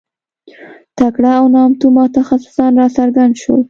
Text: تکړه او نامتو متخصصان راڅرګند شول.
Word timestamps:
تکړه 0.97 1.31
او 1.39 1.45
نامتو 1.55 1.87
متخصصان 1.97 2.71
راڅرګند 2.79 3.33
شول. 3.41 3.59